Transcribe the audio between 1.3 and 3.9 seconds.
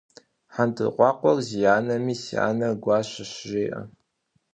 зи анэми, си анэр гуащэщ жеӏэ.